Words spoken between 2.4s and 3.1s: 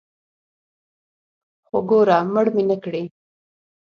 مې نکړې.